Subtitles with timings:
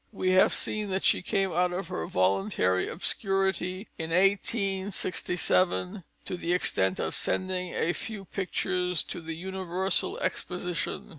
[0.11, 6.53] We have seen that she came out of her voluntary obscurity in 1867 to the
[6.53, 11.09] extent of sending a few pictures to the Universal Exposition.